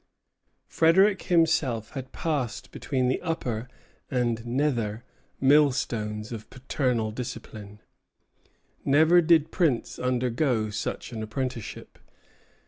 [0.65, 3.67] Frederic himself had passed between the upper
[4.09, 5.03] and nether
[5.39, 7.79] millstones of paternal discipline.
[8.83, 11.99] Never did prince undergo such an apprenticeship.